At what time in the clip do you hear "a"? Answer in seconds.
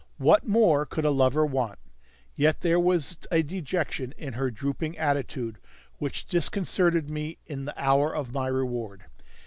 1.05-1.11, 3.31-3.43